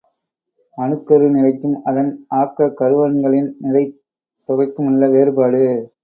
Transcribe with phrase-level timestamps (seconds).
[0.77, 2.25] அணுக்கரு நிறைக்கும் அதன்
[2.35, 4.01] ஆக்கக் கருவன்களின் நிறைத்
[4.49, 5.61] தொகைக்குமுள்ள வேறுபாடு.